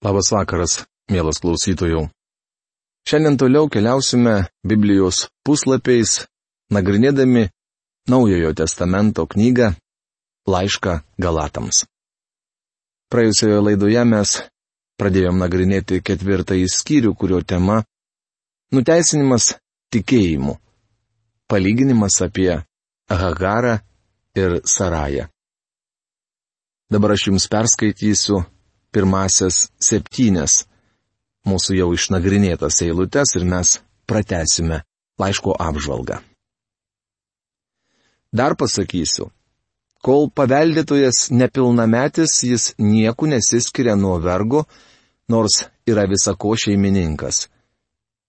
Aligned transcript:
Labas 0.00 0.30
vakaras, 0.32 0.86
mielas 1.12 1.36
klausytojų. 1.44 2.06
Šiandien 3.04 3.34
toliau 3.36 3.68
keliausime 3.68 4.46
Biblijos 4.64 5.26
puslapiais, 5.44 6.22
nagrinėdami 6.72 7.50
Naujojo 8.08 8.54
testamento 8.56 9.26
knygą 9.28 9.74
Laišką 10.48 10.94
Galatams. 11.20 11.82
Praėjusioje 13.12 13.58
laidoje 13.60 14.04
mes 14.08 14.32
pradėjom 14.96 15.36
nagrinėti 15.42 16.00
ketvirtąjį 16.00 16.70
skyrių, 16.72 17.12
kurio 17.20 17.42
tema- 17.44 17.82
nuteisinimas 18.74 19.50
tikėjimu. 19.92 20.56
Palyginimas 21.44 22.16
apie 22.24 22.64
Hagarą 23.10 23.74
ir 24.34 24.62
Sarają. 24.64 25.28
Dabar 26.88 27.12
aš 27.12 27.26
jums 27.28 27.48
perskaitysiu 27.52 28.40
pirmasias 28.94 29.68
septynes 29.80 30.64
mūsų 31.46 31.76
jau 31.78 31.90
išnagrinėtas 31.96 32.82
eilutes 32.84 33.36
ir 33.38 33.46
mes 33.48 33.78
pratesime 34.08 34.82
laiško 35.20 35.54
apžvalgą. 35.58 36.20
Dar 38.30 38.54
pasakysiu, 38.54 39.30
kol 40.06 40.28
paveldėtojas 40.30 41.30
nepilnametis, 41.34 42.42
jis 42.46 42.74
nieku 42.78 43.26
nesiskiria 43.30 43.96
nuo 43.98 44.18
vergo, 44.22 44.64
nors 45.28 45.64
yra 45.86 46.06
visako 46.10 46.54
šeimininkas. 46.58 47.48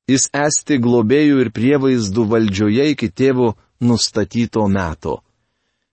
Jis 0.09 0.27
esti 0.33 0.79
globėjų 0.81 1.43
ir 1.43 1.51
prievaizdų 1.53 2.25
valdžioje 2.31 2.87
iki 2.95 3.11
tėvo 3.13 3.53
nustatyto 3.81 4.65
meto. 4.67 5.21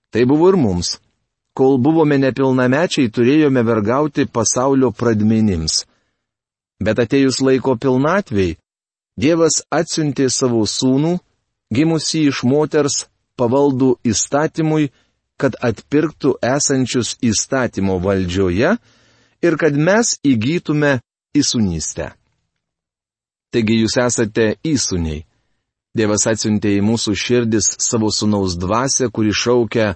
Tai 0.08 0.24
buvo 0.24 0.48
ir 0.48 0.56
mums 0.56 0.96
kol 1.58 1.78
buvome 1.82 2.20
nepilnamečiai, 2.22 3.10
turėjome 3.10 3.64
vergauti 3.66 4.28
pasaulio 4.30 4.92
pradmenims. 4.94 5.82
Bet 6.78 7.00
atejus 7.02 7.40
laiko 7.42 7.74
pilnatvei, 7.74 8.54
Dievas 9.18 9.64
atsiuntė 9.74 10.28
savo 10.30 10.62
sūnų, 10.62 11.16
gimusi 11.74 12.28
iš 12.30 12.44
moters, 12.46 13.08
pavaldų 13.34 13.96
įstatymui, 14.06 14.92
kad 15.38 15.56
atpirktų 15.58 16.36
esančius 16.42 17.16
įstatymo 17.22 17.98
valdžioje 18.02 18.76
ir 19.42 19.56
kad 19.58 19.74
mes 19.74 20.14
įgytume 20.26 21.00
įsunystę. 21.34 22.12
Taigi 23.50 23.80
jūs 23.80 23.98
esate 24.02 24.46
įsūniai. 24.66 25.24
Dievas 25.98 26.28
atsiuntė 26.30 26.76
į 26.78 26.84
mūsų 26.86 27.14
širdis 27.18 27.72
savo 27.82 28.10
sunaus 28.14 28.54
dvasę, 28.60 29.10
kuri 29.10 29.34
šaukia 29.34 29.94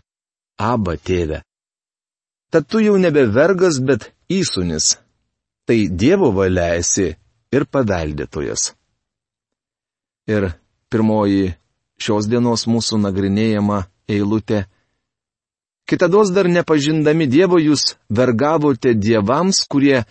Aba 0.58 0.96
tėve. 0.98 1.42
Tad 2.52 2.68
tu 2.68 2.82
jau 2.84 2.98
nebe 3.00 3.24
vergas, 3.32 3.78
bet 3.80 4.10
įsunis. 4.28 4.98
Tai 5.64 5.78
Dievo 5.88 6.28
valia 6.36 6.74
esi 6.76 7.14
ir 7.54 7.64
paveldėtojas. 7.64 8.72
Ir 10.28 10.50
pirmoji 10.92 11.54
šios 12.02 12.28
dienos 12.28 12.66
mūsų 12.68 12.98
nagrinėjama 13.06 13.86
eilutė. 14.10 14.66
Kitados 15.88 16.32
dar 16.36 16.48
nepažindami 16.52 17.26
Dievo 17.30 17.56
jūs 17.62 17.94
vergavote 18.12 18.92
dievams, 18.94 19.64
kurie 19.64 20.04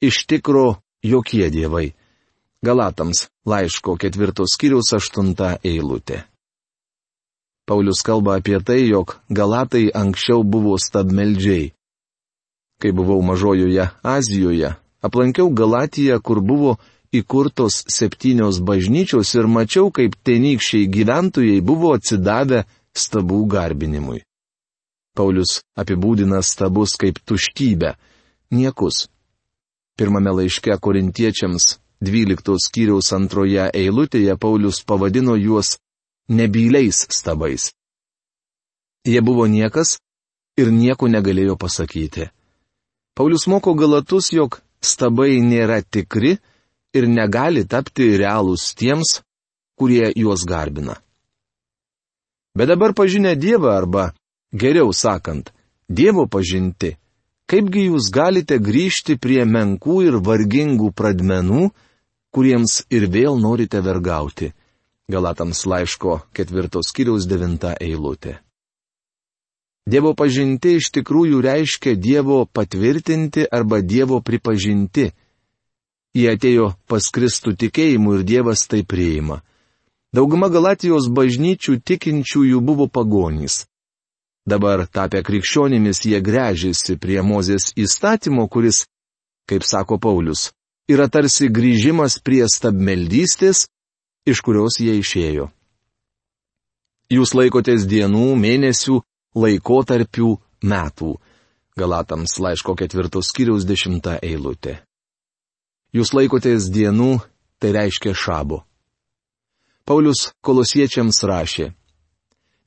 iš 0.00 0.22
tikro 0.30 0.78
jokie 1.02 1.48
dievai. 1.50 1.92
Galatams 2.62 3.26
laiško 3.46 3.96
ketvirtos 3.98 4.54
skyriaus 4.54 4.94
aštunta 4.94 5.56
eilutė. 5.66 6.22
Paulius 7.68 8.00
kalba 8.06 8.38
apie 8.38 8.58
tai, 8.64 8.80
jog 8.88 9.18
Galatai 9.28 9.90
anksčiau 9.94 10.46
buvo 10.46 10.78
stabmeldžiai. 10.80 11.72
Kai 12.78 12.92
buvau 12.92 13.22
mažojoje 13.22 13.88
Azijoje, 14.02 14.74
aplankiau 15.02 15.50
Galatiją, 15.50 16.20
kur 16.22 16.40
buvo 16.40 16.76
įkurtos 17.12 17.82
septynios 17.90 18.60
bažnyčios 18.60 19.34
ir 19.34 19.48
mačiau, 19.50 19.90
kaip 19.90 20.14
tenykščiai 20.26 20.86
gyventojai 20.86 21.60
buvo 21.64 21.94
atsidavę 21.96 22.64
stabų 22.94 23.40
garbinimui. 23.50 24.22
Paulius 25.18 25.58
apibūdina 25.74 26.42
stabus 26.46 26.94
kaip 27.00 27.18
tuštybę, 27.26 27.96
niekus. 28.54 29.08
Pirmame 29.98 30.30
laiške 30.30 30.76
korintiečiams 30.78 31.78
12 32.00 32.62
skyriaus 32.62 33.10
antroje 33.16 33.64
eilutėje 33.74 34.36
Paulius 34.38 34.84
pavadino 34.86 35.34
juos 35.34 35.74
nebyliais 36.30 37.06
stabais. 37.10 37.72
Jie 39.02 39.20
buvo 39.20 39.48
niekas 39.50 39.96
ir 40.60 40.70
nieko 40.70 41.08
negalėjo 41.10 41.56
pasakyti. 41.58 42.28
Paulius 43.18 43.48
moko 43.50 43.72
galatus, 43.74 44.28
jog 44.30 44.60
stabai 44.78 45.40
nėra 45.42 45.80
tikri 45.82 46.36
ir 46.94 47.08
negali 47.10 47.64
tapti 47.66 48.12
realūs 48.20 48.68
tiems, 48.78 49.16
kurie 49.74 50.12
juos 50.14 50.44
garbina. 50.46 50.94
Bet 52.54 52.70
dabar 52.70 52.94
pažinę 52.94 53.34
Dievą 53.34 53.74
arba, 53.74 54.12
geriau 54.54 54.94
sakant, 54.94 55.50
Dievo 55.90 56.28
pažinti, 56.30 56.92
kaipgi 57.50 57.88
jūs 57.88 58.12
galite 58.14 58.62
grįžti 58.62 59.18
prie 59.18 59.42
menkų 59.42 59.98
ir 60.06 60.22
vargingų 60.22 60.94
pradmenų, 60.94 61.72
kuriems 62.30 62.84
ir 62.86 63.10
vėl 63.10 63.34
norite 63.42 63.82
vergauti. 63.82 64.52
Galatams 65.10 65.66
laiško 65.66 66.20
ketvirtos 66.38 66.94
kiriaus 66.94 67.26
devinta 67.26 67.74
eilutė. 67.82 68.38
Dievo 69.88 70.12
pažinti 70.12 70.74
iš 70.76 70.90
tikrųjų 70.92 71.40
reiškia 71.44 71.94
Dievo 71.96 72.42
patvirtinti 72.44 73.46
arba 73.48 73.80
Dievo 73.80 74.20
pripažinti. 74.20 75.06
Jie 76.12 76.28
atėjo 76.34 76.74
pas 76.90 77.08
Kristų 77.14 77.54
tikėjimu 77.62 78.18
ir 78.18 78.26
Dievas 78.28 78.66
tai 78.68 78.82
priima. 78.84 79.40
Dauguma 80.12 80.48
Galatijos 80.52 81.08
bažnyčių 81.12 81.78
tikinčiųjų 81.88 82.60
buvo 82.64 82.88
pagonys. 82.88 83.64
Dabar 84.48 84.86
tapę 84.88 85.20
krikščionimis 85.24 86.04
jie 86.08 86.20
grežėsi 86.24 86.96
prie 87.00 87.20
Mozės 87.24 87.72
įstatymo, 87.76 88.48
kuris, 88.48 88.86
kaip 89.48 89.64
sako 89.64 89.98
Paulius, 90.00 90.50
yra 90.88 91.08
tarsi 91.12 91.48
grįžimas 91.48 92.16
prie 92.24 92.44
stabmeldystės, 92.48 93.66
iš 94.28 94.40
kurios 94.44 94.80
jie 94.80 94.96
išėjo. 95.00 95.50
Jūs 97.12 97.32
laikotės 97.36 97.84
dienų, 97.88 98.32
mėnesių, 98.40 99.02
laikotarpių 99.38 100.34
metų. 100.62 101.14
Galatams 101.78 102.38
laiško 102.42 102.74
ketvirtos 102.78 103.30
skyriaus 103.30 103.66
dešimta 103.68 104.18
eilutė. 104.22 104.80
Jūs 105.94 106.12
laikotės 106.12 106.66
dienų, 106.74 107.20
tai 107.62 107.70
reiškia 107.76 108.12
šabo. 108.12 108.64
Paulius 109.88 110.32
kolosiečiams 110.44 111.22
rašė. 111.24 111.70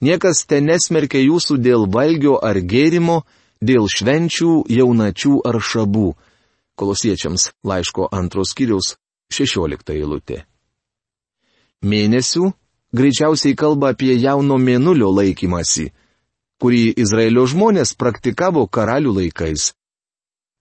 Niekas 0.02 0.46
ten 0.50 0.66
nesmerkia 0.66 1.22
jūsų 1.22 1.60
dėl 1.62 1.86
valgio 1.86 2.40
ar 2.42 2.58
gėrimo, 2.58 3.22
dėl 3.62 3.86
švenčių, 3.86 4.64
jaunačių 4.66 5.36
ar 5.46 5.60
šabų. 5.62 6.08
Kolosiečiams 6.80 7.52
laiško 7.68 8.08
antros 8.10 8.56
skyriaus 8.56 8.96
šešiolikta 9.30 9.94
eilutė. 9.94 10.42
Mėnesių 11.86 12.50
greičiausiai 12.98 13.54
kalba 13.58 13.94
apie 13.94 14.16
jauno 14.18 14.58
mėnulio 14.58 15.12
laikymasi 15.14 15.92
kurį 16.62 16.94
Izraelio 17.02 17.48
žmonės 17.50 17.96
praktikavo 17.98 18.68
karalių 18.70 19.16
laikais. 19.18 19.72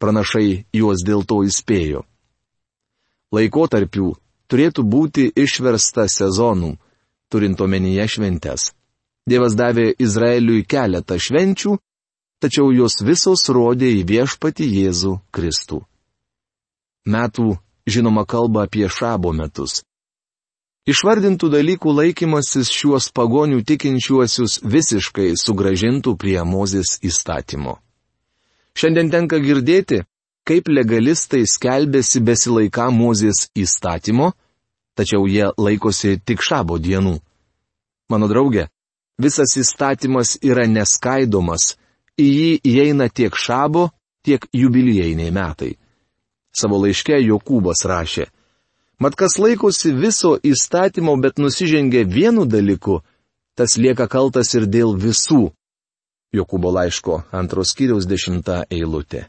Pranašai 0.00 0.64
juos 0.72 1.04
dėl 1.04 1.26
to 1.28 1.42
įspėjo. 1.44 2.06
Laikotarpių 3.36 4.08
turėtų 4.50 4.84
būti 4.94 5.28
išversta 5.36 6.08
sezonų, 6.08 6.72
turint 7.30 7.60
omenyje 7.60 8.06
šventes. 8.16 8.70
Dievas 9.28 9.54
davė 9.54 9.92
Izraeliui 10.00 10.64
keletą 10.64 11.20
švenčių, 11.20 11.76
tačiau 12.40 12.72
jos 12.72 12.96
visos 13.04 13.44
rodė 13.52 13.92
į 14.00 14.02
viešpati 14.08 14.66
Jėzų 14.66 15.18
Kristų. 15.30 15.84
Metų, 17.06 17.52
žinoma, 17.86 18.24
kalba 18.24 18.64
apie 18.66 18.88
šabo 18.88 19.32
metus. 19.36 19.82
Išvardintų 20.88 21.50
dalykų 21.52 21.92
laikymasis 21.92 22.70
šiuos 22.72 23.10
pagonių 23.12 23.60
tikinčiuosius 23.68 24.62
visiškai 24.64 25.34
sugražintų 25.36 26.14
prie 26.16 26.38
Mozės 26.40 26.96
įstatymo. 27.04 27.76
Šiandien 28.72 29.10
tenka 29.12 29.36
girdėti, 29.44 30.00
kaip 30.48 30.70
legalistai 30.72 31.42
skelbėsi 31.44 32.22
besilaiką 32.24 32.88
Mozės 32.96 33.50
įstatymo, 33.52 34.30
tačiau 34.96 35.28
jie 35.28 35.50
laikosi 35.60 36.16
tik 36.24 36.40
šabo 36.40 36.80
dienų. 36.80 37.18
Mano 38.08 38.30
draugė, 38.32 38.70
visas 39.20 39.52
įstatymas 39.60 40.38
yra 40.40 40.64
neskaidomas, 40.64 41.76
į 42.16 42.26
jį 42.26 42.50
įeina 42.72 43.12
tiek 43.12 43.36
šabo, 43.36 43.90
tiek 44.24 44.48
jubiliejiniai 44.56 45.28
metai. 45.28 45.74
Savo 46.56 46.80
laiške 46.80 47.20
Jokūbas 47.20 47.84
rašė, 47.84 48.30
Mat 49.00 49.16
kas 49.16 49.38
laikosi 49.40 49.94
viso 49.96 50.34
įstatymo, 50.44 51.14
bet 51.24 51.40
nusižengia 51.40 52.04
vienu 52.04 52.44
dalyku, 52.44 53.00
tas 53.56 53.78
lieka 53.80 54.04
kaltas 54.12 54.52
ir 54.54 54.68
dėl 54.68 54.92
visų. 55.00 55.48
Jokūbo 56.36 56.70
laiško 56.76 57.22
antros 57.32 57.72
kiriaus 57.74 58.04
dešimta 58.06 58.66
eilutė. 58.70 59.24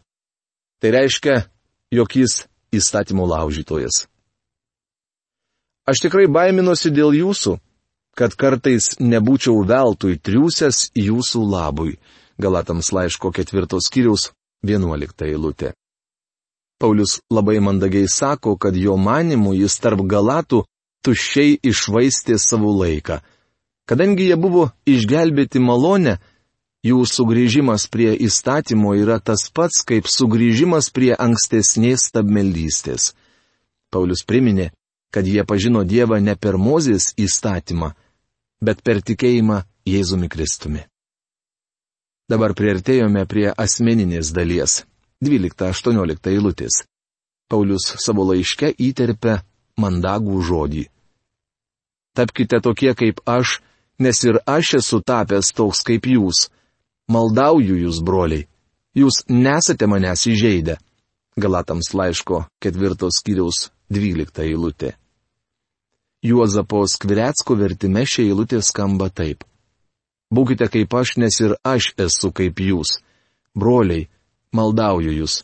Tai 0.83 0.91
reiškia, 0.91 1.38
jog 1.91 2.15
jis 2.19 2.44
įstatymo 2.75 3.25
laužytojas. 3.31 4.06
Aš 5.88 6.03
tikrai 6.03 6.27
baiminosi 6.27 6.91
dėl 6.94 7.15
jūsų, 7.15 7.56
kad 8.15 8.35
kartais 8.35 8.97
nebūčiau 9.00 9.63
veltui 9.65 10.19
triūsęs 10.19 10.91
jūsų 11.00 11.41
labui. 11.47 11.95
Galatams 12.41 12.91
laiško 12.91 13.31
ketvirtos 13.31 13.88
kiriaus 13.94 14.31
vienuolikta 14.65 15.31
eilutė. 15.31 15.71
Paulius 16.81 17.19
labai 17.30 17.60
mandagiai 17.62 18.10
sako, 18.10 18.56
kad 18.57 18.75
jo 18.75 18.98
manimu 18.98 19.54
jis 19.54 19.78
tarp 19.83 20.01
Galatų 20.01 20.63
tuščiai 21.06 21.60
išvaistė 21.72 22.39
savo 22.42 22.74
laiką. 22.81 23.19
Kadangi 23.86 24.30
jie 24.30 24.38
buvo 24.38 24.69
išgelbėti 24.89 25.62
malonę, 25.62 26.18
jų 26.86 27.06
sugrįžimas 27.06 27.86
prie 27.94 28.13
įstatymo 28.28 28.95
yra 28.98 29.19
tas 29.19 29.45
pats, 29.54 29.83
kaip 29.86 30.10
sugrįžimas 30.10 30.89
prie 30.89 31.13
ankstesnės 31.13 32.10
stabmeldystės. 32.10 33.12
Paulius 33.94 34.25
priminė, 34.25 34.72
kad 35.13 35.27
jie 35.27 35.44
pažino 35.45 35.84
Dievą 35.84 36.22
ne 36.24 36.34
per 36.36 36.57
Mozės 36.57 37.12
įstatymą, 37.19 37.92
bet 38.62 38.81
per 38.81 39.01
tikėjimą 39.06 39.63
Jėzumi 39.86 40.30
Kristumi. 40.31 40.86
Dabar 42.31 42.56
prieartėjome 42.56 43.25
prie 43.27 43.51
asmeninės 43.51 44.31
dalies. 44.31 44.86
12-18 45.21 46.31
eilutės. 46.33 46.81
Paulius 47.51 47.85
savo 48.01 48.25
laiške 48.29 48.71
įterpia 48.79 49.41
mandagų 49.81 50.39
žodį. 50.47 50.85
Tapkite 52.18 52.59
tokie 52.63 52.94
kaip 52.97 53.21
aš, 53.25 53.59
nes 54.00 54.23
ir 54.27 54.39
aš 54.50 54.77
esu 54.81 55.01
tapęs 55.06 55.51
toks 55.56 55.83
kaip 55.88 56.07
jūs. 56.07 56.47
Maldauju 57.12 57.77
jūs, 57.83 58.00
broliai. 58.03 58.47
Jūs 58.95 59.23
nesate 59.29 59.88
manęs 59.88 60.25
įžeidę. 60.27 60.77
Galatams 61.39 61.94
laiško 61.95 62.45
ketvirtos 62.63 63.21
kiriaus 63.24 63.69
12 63.91 64.44
eilutė. 64.44 64.95
Juozapo 66.21 66.83
Skvirecko 66.88 67.56
vertime 67.57 68.03
šia 68.06 68.27
eilutė 68.27 68.59
skamba 68.62 69.07
taip. 69.09 69.45
Būkite 70.31 70.67
kaip 70.71 70.94
aš, 70.95 71.15
nes 71.17 71.39
ir 71.41 71.56
aš 71.63 71.94
esu 72.00 72.31
kaip 72.35 72.59
jūs. 72.59 73.00
Broliai, 73.57 74.07
maldauju 74.56 75.13
jūs. 75.15 75.42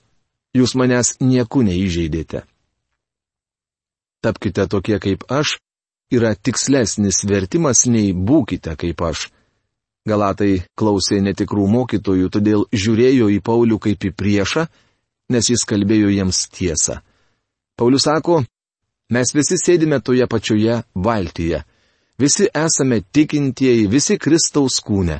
Jūs 0.57 0.73
manęs 0.79 1.17
nieku 1.21 1.61
neįžeidėte. 1.67 2.43
Tapkite 4.23 4.65
tokie 4.67 4.97
kaip 4.99 5.25
aš 5.29 5.57
yra 6.11 6.33
tikslesnis 6.35 7.21
vertimas 7.27 7.85
nei 7.85 8.13
būkite 8.13 8.73
kaip 8.79 9.03
aš. 9.09 9.27
Galatai 10.07 10.63
klausė 10.79 11.19
netikrų 11.21 11.67
mokytojų, 11.67 12.29
todėl 12.31 12.67
žiūrėjo 12.71 13.27
į 13.35 13.41
Paulių 13.43 13.77
kaip 13.83 14.07
į 14.07 14.13
priešą, 14.15 14.67
nes 15.35 15.49
jis 15.51 15.65
kalbėjo 15.67 16.13
jiems 16.15 16.45
tiesą. 16.55 17.01
Paulius 17.77 18.07
sako, 18.07 18.39
mes 19.11 19.33
visi 19.35 19.59
sėdime 19.59 19.99
toje 19.99 20.25
pačioje 20.31 20.79
valtyje 20.95 21.65
Visi 22.17 22.47
esame 22.53 23.01
tikintieji, 23.13 23.85
visi 23.87 24.17
Kristaus 24.17 24.79
kūne. 24.81 25.19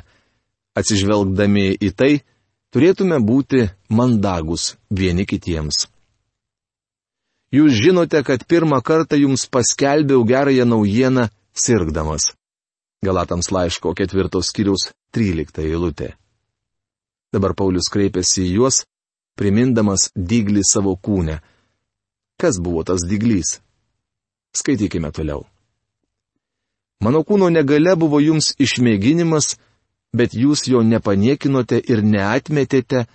Atsižvelgdami 0.78 1.70
į 1.78 1.90
tai, 1.94 2.12
turėtume 2.74 3.18
būti 3.24 3.68
mandagus 3.88 4.74
vieni 4.90 5.26
kitiems. 5.26 5.86
Jūs 7.48 7.78
žinote, 7.80 8.20
kad 8.24 8.44
pirmą 8.44 8.82
kartą 8.84 9.16
jums 9.16 9.46
paskelbiau 9.48 10.24
gerąją 10.28 10.66
naujieną 10.68 11.28
sirgdamas. 11.56 12.34
Galatams 13.04 13.48
laiško 13.54 13.94
ketvirtos 13.96 14.50
kiriaus 14.52 14.90
13 15.16 15.64
eilutė. 15.64 16.12
Dabar 17.32 17.54
Paulius 17.54 17.88
kreipėsi 17.92 18.42
į 18.44 18.56
juos, 18.58 18.82
primindamas 19.38 20.10
dyglį 20.16 20.64
savo 20.66 20.96
kūnę. 20.96 21.38
Kas 22.40 22.58
buvo 22.60 22.84
tas 22.84 23.04
dyglys? 23.08 23.58
Skaitykime 24.56 25.12
toliau. 25.12 25.46
Mano 27.00 27.22
kūno 27.22 27.48
negale 27.52 27.94
buvo 27.96 28.18
jums 28.20 28.52
išmėginimas, 28.58 29.54
bet 30.12 30.34
jūs 30.34 30.66
jo 30.68 30.82
nepaniekinote 30.82 31.80
ir 31.80 32.02
neatmetėte, 32.02 33.06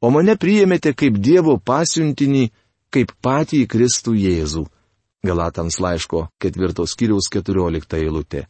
o 0.00 0.10
mane 0.10 0.36
priėmėte 0.36 0.94
kaip 0.94 1.18
Dievo 1.18 1.58
pasiuntinį, 1.58 2.50
kaip 2.90 3.12
patį 3.22 3.66
Kristų 3.70 4.14
Jėzų. 4.18 4.66
Galatams 5.26 5.76
laiško 5.80 6.28
ketvirtos 6.40 6.96
kiriaus 6.96 7.28
keturiolikta 7.28 8.00
eilutė. 8.00 8.46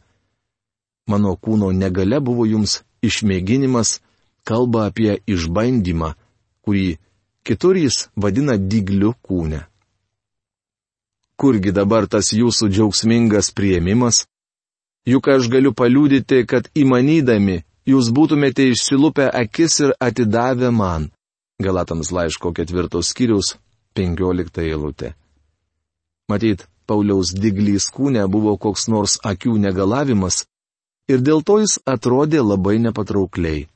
Mano 1.07 1.35
kūno 1.35 1.71
negale 1.75 2.21
buvo 2.23 2.45
jums 2.47 2.81
išmėginimas, 3.03 3.99
kalba 4.47 4.87
apie 4.87 5.17
išbandymą, 5.27 6.13
kurį 6.63 6.97
kitur 7.43 7.75
jis 7.75 8.07
vadina 8.15 8.55
dygliu 8.55 9.13
kūne. 9.21 9.65
Kurgi 11.35 11.73
dabar 11.73 12.05
tas 12.07 12.31
jūsų 12.37 12.69
džiaugsmingas 12.69 13.49
prieimimas? 13.57 14.27
Juk 15.09 15.27
aš 15.33 15.49
galiu 15.49 15.73
paliūdyti, 15.73 16.45
kad 16.45 16.69
įmanydami 16.77 17.63
jūs 17.91 18.11
būtumėte 18.15 18.65
išsilupę 18.71 19.27
akis 19.43 19.79
ir 19.85 19.95
atidavę 19.99 20.71
man. 20.71 21.09
Galatams 21.61 22.11
laiško 22.15 22.53
ketvirtos 22.57 23.11
skyrius, 23.13 23.55
penkiolikta 23.93 24.63
eilutė. 24.65 25.13
Matyt, 26.31 26.65
Pauliaus 26.87 27.33
diglys 27.35 27.89
kūne 27.93 28.23
buvo 28.31 28.55
koks 28.57 28.87
nors 28.91 29.17
akių 29.23 29.57
negalavimas 29.65 30.45
ir 31.11 31.21
dėl 31.27 31.43
to 31.47 31.59
jis 31.61 31.77
atrodė 31.85 32.41
labai 32.43 32.79
nepatraukliai. 32.83 33.67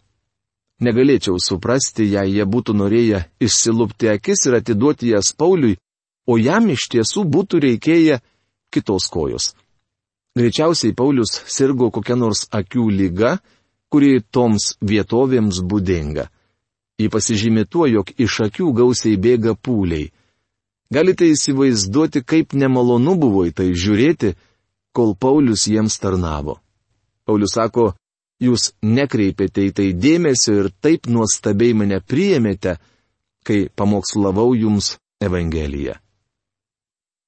Negalėčiau 0.83 1.39
suprasti, 1.39 2.03
jei 2.11 2.33
jie 2.35 2.45
būtų 2.45 2.75
norėję 2.75 3.21
išsilupti 3.47 4.09
akis 4.11 4.47
ir 4.49 4.57
atiduoti 4.57 5.13
jas 5.13 5.31
Pauliui, 5.37 5.77
o 6.27 6.35
jam 6.35 6.67
iš 6.73 6.89
tiesų 6.91 7.23
būtų 7.35 7.61
reikėję 7.63 8.19
kitos 8.73 9.07
kojos. 9.11 9.53
Greičiausiai 10.35 10.91
Paulius 10.91 11.37
sirgo 11.47 11.87
kokia 11.95 12.17
nors 12.19 12.43
akių 12.51 12.89
lyga, 12.91 13.37
kuri 13.89 14.21
toms 14.31 14.75
vietovėms 14.81 15.61
būdinga. 15.63 16.29
Ji 16.99 17.09
pasižymė 17.11 17.65
tuo, 17.67 17.87
jog 17.91 18.11
iš 18.17 18.39
akių 18.47 18.71
gausiai 18.75 19.17
bėga 19.19 19.55
pūliai. 19.55 20.11
Galite 20.93 21.27
įsivaizduoti, 21.27 22.21
kaip 22.23 22.53
nemalonu 22.53 23.15
buvo 23.19 23.43
į 23.49 23.55
tai 23.57 23.71
žiūrėti, 23.73 24.35
kol 24.95 25.15
Paulius 25.19 25.65
jiems 25.67 25.97
tarnavo. 25.99 26.59
Paulius 27.25 27.57
sako, 27.57 27.89
jūs 28.39 28.69
nekreipėte 28.85 29.65
į 29.65 29.75
tai 29.75 29.89
dėmesio 29.91 30.61
ir 30.61 30.71
taip 30.79 31.09
nuostabiai 31.11 31.75
mane 31.75 31.99
priėmėte, 31.99 32.77
kai 33.43 33.67
pamokslavau 33.75 34.53
jums 34.55 34.95
Evangeliją 35.23 35.99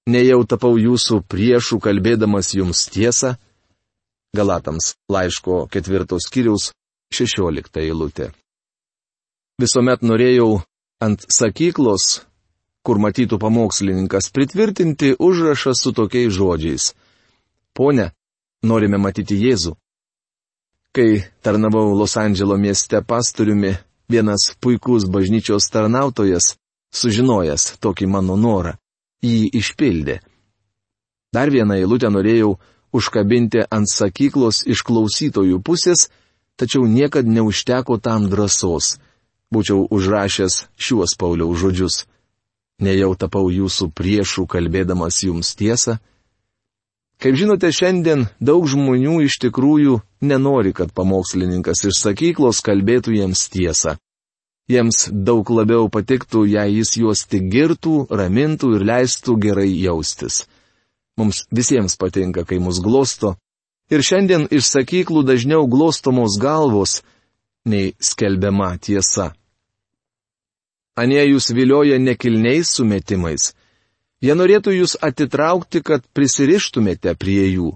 nejau 0.08 0.46
tapau 0.48 0.78
jūsų 0.80 1.22
priešų 1.28 1.80
kalbėdamas 1.84 2.54
jums 2.56 2.88
tiesą? 2.94 3.36
Galatams 4.38 4.94
laiško 5.12 5.66
ketvirtos 5.74 6.30
kiriaus 6.34 6.72
šešiolikta 7.14 7.82
eilutė. 7.82 8.32
Visuomet 9.58 10.04
norėjau 10.06 10.62
ant 11.02 11.24
sakyklos, 11.34 12.22
kur 12.86 13.02
matytų 13.02 13.40
pamokslininkas, 13.42 14.30
pritvirtinti 14.36 15.16
užrašą 15.20 15.74
su 15.76 15.94
tokiais 15.98 16.34
žodžiais. 16.38 16.92
Pone, 17.74 18.12
norime 18.64 19.00
matyti 19.02 19.38
Jėzų. 19.42 19.74
Kai 20.96 21.10
tarnavau 21.46 21.92
Los 21.98 22.16
Andželo 22.18 22.58
mieste 22.58 23.02
pastoriumi, 23.06 23.76
vienas 24.10 24.54
puikus 24.62 25.06
bažnyčios 25.06 25.68
tarnautojas, 25.74 26.56
sužinojęs 26.94 27.78
tokį 27.84 28.08
mano 28.10 28.38
norą, 28.40 28.78
jį 29.22 29.52
išpildė. 29.60 30.22
Dar 31.34 31.52
vieną 31.54 31.76
eilutę 31.82 32.10
norėjau 32.10 32.56
užkabinti 32.96 33.66
ant 33.72 33.90
sakyklos 33.90 34.64
iš 34.68 34.84
klausytojų 34.88 35.60
pusės, 35.64 36.08
tačiau 36.58 36.88
niekad 36.88 37.28
neužteko 37.28 37.98
tam 38.02 38.30
drąsos. 38.32 38.98
Būčiau 39.54 39.88
užrašęs 39.92 40.68
šiuos 40.76 41.16
Pauliaus 41.20 41.60
žodžius. 41.62 42.06
Nejau 42.84 43.16
tapau 43.16 43.48
jūsų 43.50 43.90
priešų 43.96 44.46
kalbėdamas 44.46 45.24
jums 45.24 45.56
tiesą. 45.58 45.98
Kaip 47.18 47.34
žinote, 47.40 47.72
šiandien 47.74 48.28
daug 48.38 48.68
žmonių 48.70 49.24
iš 49.26 49.40
tikrųjų 49.42 50.02
nenori, 50.22 50.74
kad 50.78 50.92
pamokslininkas 50.94 51.88
iš 51.90 52.04
sakyklos 52.04 52.62
kalbėtų 52.62 53.16
jiems 53.18 53.48
tiesą. 53.50 53.96
Jiems 54.70 55.08
daug 55.10 55.48
labiau 55.50 55.88
patiktų, 55.90 56.44
jei 56.52 56.76
jis 56.78 56.98
juos 57.00 57.24
tik 57.26 57.48
girtų, 57.50 58.10
ramintų 58.12 58.76
ir 58.76 58.86
leistų 58.86 59.38
gerai 59.48 59.70
jaustis. 59.72 60.44
Mums 61.18 61.46
visiems 61.52 61.98
patinka, 61.98 62.46
kai 62.46 62.60
mus 62.62 62.80
glosto. 62.84 63.36
Ir 63.90 64.04
šiandien 64.04 64.48
iš 64.52 64.68
sakyklų 64.70 65.24
dažniau 65.26 65.66
glostomos 65.72 66.38
galvos, 66.42 67.02
nei 67.66 67.94
skelbiama 68.00 68.76
tiesa. 68.78 69.32
Anie 70.98 71.22
jūs 71.30 71.52
vilioja 71.54 72.00
nekilniais 72.02 72.72
sumetimais. 72.74 73.54
Jie 74.22 74.34
norėtų 74.34 74.74
jūs 74.80 74.98
atitraukti, 75.02 75.84
kad 75.86 76.06
prisirištumėte 76.18 77.14
prie 77.22 77.44
jų. 77.54 77.76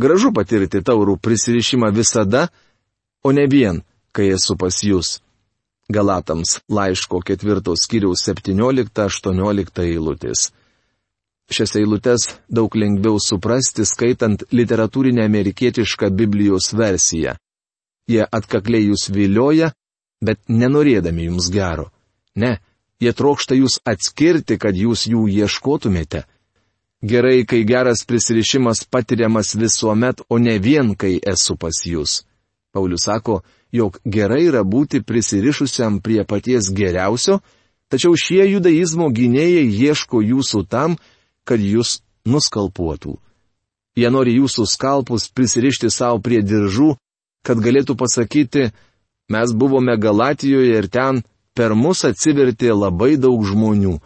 Gražu 0.00 0.32
patirti 0.34 0.82
taurų 0.84 1.16
prisirišimą 1.22 1.88
visada, 1.94 2.48
o 3.24 3.32
ne 3.32 3.46
vien, 3.48 3.80
kai 4.12 4.28
esu 4.36 4.58
pas 4.60 4.82
jūs. 4.84 5.20
Galatams 5.88 6.58
laiško 6.68 7.20
ketvirtos 7.24 7.86
skyriaus 7.86 8.24
17-18 8.28 9.82
eilutės. 9.84 10.50
Šias 11.50 11.76
eilutes 11.76 12.28
daug 12.48 12.72
lengviau 12.76 13.18
suprasti 13.20 13.84
skaitant 13.84 14.46
literatūrinę 14.52 15.24
amerikietišką 15.28 16.08
Biblijos 16.10 16.72
versiją. 16.72 17.36
Jie 18.08 18.24
atkakliai 18.24 18.88
jūs 18.88 19.08
vilioja, 19.12 19.72
bet 20.24 20.40
nenorėdami 20.48 21.28
jums 21.28 21.50
gero. 21.52 21.90
Ne, 22.36 22.58
jie 23.00 23.12
trokšta 23.12 23.56
jūs 23.56 23.78
atskirti, 23.84 24.58
kad 24.58 24.76
jūs 24.76 25.06
jų 25.08 25.26
ieškotumėte. 25.28 26.24
Gerai, 27.04 27.44
kai 27.44 27.64
geras 27.68 28.04
prisirišimas 28.08 28.86
patiriamas 28.88 29.52
visuomet, 29.60 30.22
o 30.32 30.38
ne 30.40 30.56
vien, 30.58 30.94
kai 30.96 31.18
esu 31.20 31.56
pas 31.60 31.82
jūs. 31.84 32.22
Paulius 32.72 33.04
sako, 33.04 33.42
jog 33.72 33.98
gerai 34.04 34.46
yra 34.48 34.62
būti 34.64 35.02
prisirišusiam 35.04 36.00
prie 36.00 36.24
paties 36.24 36.70
geriausio, 36.72 37.42
tačiau 37.92 38.16
šie 38.16 38.46
judaizmo 38.54 39.10
gynėjai 39.12 39.66
ieško 39.68 40.22
jūsų 40.24 40.64
tam, 40.72 40.96
kad 41.48 41.60
jūs 41.60 42.00
nuskalpuotų. 42.28 43.18
Jie 43.94 44.10
nori 44.10 44.34
jūsų 44.40 44.66
skalpus 44.66 45.28
prisirišti 45.30 45.90
savo 45.92 46.18
prie 46.18 46.42
diržų, 46.42 46.94
kad 47.46 47.60
galėtų 47.62 47.94
pasakyti, 48.00 48.72
mes 49.30 49.52
buvome 49.54 49.94
Galatijoje 50.00 50.80
ir 50.80 50.88
ten 50.88 51.22
per 51.54 51.76
mus 51.78 52.02
atsivertė 52.04 52.72
labai 52.74 53.14
daug 53.20 53.44
žmonių, 53.46 54.00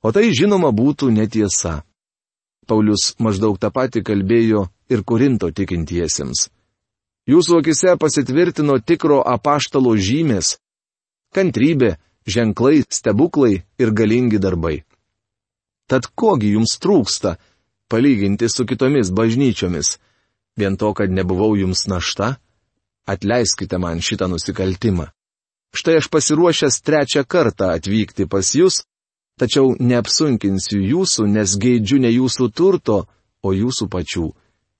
o 0.00 0.12
tai 0.14 0.30
žinoma 0.32 0.72
būtų 0.72 1.10
netiesa. 1.12 1.82
Paulius 2.64 3.12
maždaug 3.20 3.58
tą 3.60 3.68
patį 3.68 4.00
kalbėjo 4.06 4.68
ir 4.88 5.04
Korinto 5.04 5.50
tikintiesiems. 5.52 6.48
Jūsų 7.28 7.60
akise 7.60 7.96
pasitvirtino 8.00 8.78
tikro 8.80 9.20
apaštalo 9.20 9.92
žymės- 9.96 10.56
kantrybė, 11.36 11.96
ženklai, 12.28 12.84
stebuklai 12.88 13.64
ir 13.78 13.92
galingi 13.92 14.38
darbai. 14.40 14.84
Tad 15.90 16.08
kogi 16.14 16.54
jums 16.54 16.78
trūksta, 16.80 17.36
palyginti 17.92 18.48
su 18.48 18.64
kitomis 18.66 19.10
bažnyčiomis? 19.12 19.98
Vien 20.56 20.76
to, 20.80 20.92
kad 20.94 21.10
nebuvau 21.10 21.56
jums 21.58 21.86
našta? 21.90 22.36
Atleiskite 23.06 23.78
man 23.78 24.00
šitą 24.00 24.30
nusikaltimą. 24.32 25.10
Štai 25.74 25.98
aš 25.98 26.08
pasiruošęs 26.08 26.80
trečią 26.86 27.24
kartą 27.26 27.72
atvykti 27.74 28.28
pas 28.30 28.46
jūs, 28.54 28.84
tačiau 29.40 29.74
neapsunkinsiu 29.80 30.78
jūsų, 30.78 31.26
nes 31.36 31.56
geidžiu 31.58 31.98
ne 32.00 32.12
jūsų 32.14 32.48
turto, 32.54 33.04
o 33.42 33.52
jūsų 33.52 33.88
pačių. 33.90 34.28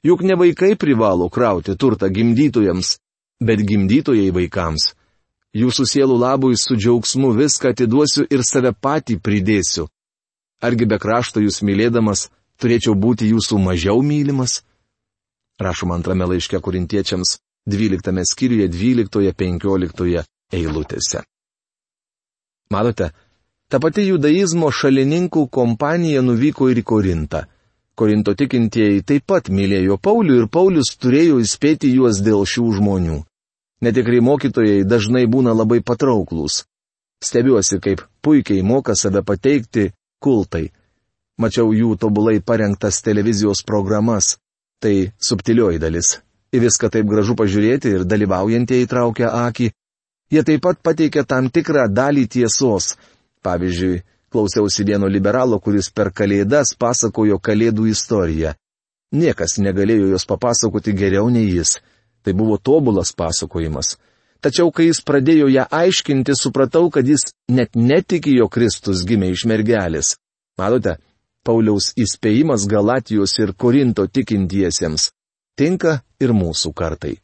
Juk 0.04 0.22
ne 0.22 0.36
vaikai 0.38 0.76
privalo 0.76 1.28
krauti 1.28 1.74
turtą 1.76 2.08
gimdytojams, 2.08 2.98
bet 3.40 3.64
gimdytojai 3.66 4.30
vaikams. 4.36 4.92
Jūsų 5.54 5.86
sielų 5.90 6.16
labui 6.18 6.56
su 6.58 6.76
džiaugsmu 6.76 7.32
viską 7.34 7.74
atiduosiu 7.74 8.24
ir 8.30 8.42
save 8.46 8.72
patį 8.72 9.18
pridėsiu. 9.22 9.88
Argi 10.64 10.86
be 10.88 10.98
krašto 10.98 11.42
jūs 11.44 11.60
mylėdamas 11.66 12.28
turėčiau 12.62 12.94
būti 12.96 13.28
jūsų 13.32 13.58
mažiau 13.60 14.00
mylimas? 14.02 14.62
Rašoma 15.60 15.98
antrame 15.98 16.26
laiške 16.30 16.60
kurintiečiams 16.64 17.38
12 17.70 18.24
skyriuje 18.30 18.68
12-15 18.72 20.24
eilutėse. 20.52 21.22
Matote, 22.70 23.10
ta 23.68 23.80
pati 23.80 24.06
judaizmo 24.08 24.70
šalininkų 24.72 25.46
kompanija 25.52 26.22
nuvyko 26.24 26.70
ir 26.72 26.80
į 26.80 26.84
Korintą. 26.92 27.44
Korinto 27.94 28.34
tikintieji 28.34 29.04
taip 29.06 29.26
pat 29.30 29.48
mylėjo 29.48 30.00
Paulių 30.02 30.40
ir 30.40 30.48
Paulius 30.50 30.96
turėjo 30.98 31.38
įspėti 31.44 31.92
juos 31.94 32.18
dėl 32.26 32.42
šių 32.42 32.64
žmonių. 32.80 33.18
Netikrai 33.84 34.22
mokytojai 34.24 34.82
dažnai 34.88 35.26
būna 35.30 35.54
labai 35.54 35.78
patrauklus. 35.84 36.64
Stebiuosi, 37.22 37.78
kaip 37.84 38.02
puikiai 38.24 38.64
moka 38.66 38.96
save 38.98 39.22
pateikti 39.22 39.92
kultai. 40.24 40.68
Mačiau 41.40 41.72
jų 41.74 41.96
tobulai 42.00 42.38
parengtas 42.40 43.02
televizijos 43.02 43.64
programas. 43.66 44.36
Tai 44.82 44.94
subtilioji 45.28 45.80
dalis. 45.82 46.18
Į 46.54 46.60
viską 46.62 46.90
taip 46.94 47.06
gražu 47.10 47.34
pažiūrėti 47.38 47.94
ir 47.96 48.04
dalyvaujantieji 48.06 48.90
traukia 48.90 49.32
akį. 49.46 49.70
Jie 50.30 50.42
taip 50.46 50.62
pat 50.62 50.80
pateikia 50.82 51.24
tam 51.26 51.48
tikrą 51.50 51.88
dalį 51.90 52.26
tiesos. 52.36 52.94
Pavyzdžiui, 53.44 54.02
klausiausi 54.32 54.86
vieno 54.86 55.08
liberalo, 55.10 55.58
kuris 55.60 55.90
per 55.90 56.12
kalėdas 56.14 56.74
pasakojo 56.78 57.38
kalėdų 57.38 57.88
istoriją. 57.90 58.54
Niekas 59.14 59.58
negalėjo 59.62 60.08
jos 60.14 60.26
papasakoti 60.26 60.94
geriau 60.98 61.28
nei 61.30 61.50
jis. 61.50 61.76
Tai 62.24 62.32
buvo 62.32 62.56
tobulas 62.58 63.12
pasakojimas. 63.12 63.96
Tačiau 64.44 64.68
kai 64.76 64.90
jis 64.90 65.00
pradėjo 65.00 65.48
ją 65.48 65.64
aiškinti, 65.72 66.34
supratau, 66.36 66.90
kad 66.92 67.08
jis 67.08 67.30
net 67.48 67.72
netiki, 67.72 68.34
jo 68.36 68.50
Kristus 68.52 69.06
gimė 69.08 69.30
iš 69.32 69.46
mergelės. 69.48 70.18
Matote, 70.60 70.98
Pauliaus 71.44 71.94
įspėjimas 71.96 72.66
Galatijos 72.68 73.38
ir 73.40 73.54
Korinto 73.56 74.04
tikintiesiems 74.04 75.08
tinka 75.56 76.02
ir 76.20 76.36
mūsų 76.36 76.74
kartai. 76.76 77.14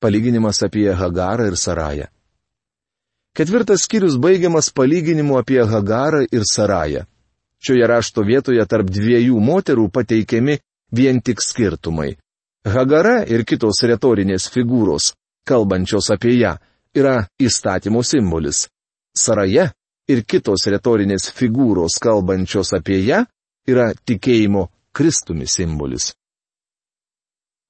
Palyginimas 0.00 0.60
apie 0.66 0.90
Hagarą 0.92 1.48
ir 1.48 1.56
Sarają. 1.56 2.06
Ketvirtas 3.36 3.88
skyrius 3.88 4.20
baigiamas 4.20 4.68
palyginimu 4.76 5.38
apie 5.40 5.62
Hagarą 5.64 6.24
ir 6.28 6.44
Sarają. 6.44 7.06
Šioje 7.64 7.86
rašto 7.88 8.24
vietoje 8.28 8.64
tarp 8.68 8.92
dviejų 8.92 9.40
moterų 9.40 9.88
pateikiami 9.88 10.60
vien 10.92 11.20
tik 11.24 11.40
skirtumai. 11.40 12.18
Hagara 12.66 13.22
ir 13.24 13.44
kitos 13.48 13.80
retorinės 13.88 14.50
figūros 14.52 15.14
kalbančios 15.46 16.10
apie 16.14 16.36
ją, 16.40 16.56
yra 16.96 17.16
įstatymo 17.40 18.02
simbolis. 18.04 18.66
Saraje 19.16 19.70
ir 20.10 20.22
kitos 20.28 20.66
retorinės 20.70 21.30
figūros 21.36 21.98
kalbančios 22.02 22.74
apie 22.76 23.00
ją 23.06 23.24
yra 23.66 23.90
tikėjimo 24.06 24.68
Kristumi 24.96 25.46
simbolis. 25.46 26.14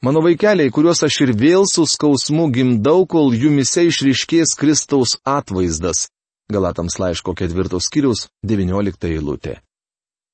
Mano 0.04 0.20
vaikeliai, 0.22 0.70
kuriuos 0.70 1.00
aš 1.06 1.16
ir 1.24 1.32
vėl 1.34 1.64
su 1.66 1.86
skausmu 1.88 2.50
gimdau, 2.54 3.06
kol 3.08 3.32
jumise 3.34 3.86
išriškės 3.88 4.52
Kristaus 4.60 5.16
atvaizdas. 5.24 6.06
Galatams 6.52 7.00
laiško 7.02 7.34
ketvirtos 7.34 7.88
skyrius 7.88 8.28
19 8.46 9.08
eilutė. 9.08 9.56